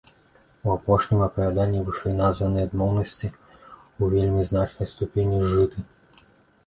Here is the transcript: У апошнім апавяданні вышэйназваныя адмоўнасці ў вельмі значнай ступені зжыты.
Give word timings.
У 0.67 0.69
апошнім 0.75 1.19
апавяданні 1.25 1.83
вышэйназваныя 1.89 2.63
адмоўнасці 2.69 3.27
ў 3.29 4.03
вельмі 4.17 4.41
значнай 4.51 4.87
ступені 4.97 5.37
зжыты. 5.47 5.79